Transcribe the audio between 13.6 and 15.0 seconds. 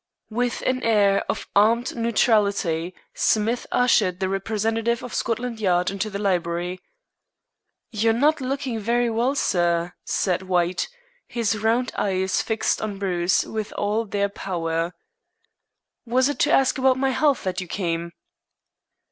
all their power.